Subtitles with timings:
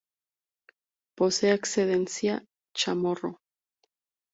[1.15, 2.43] Posee ascendencia
[2.75, 3.39] chamorro.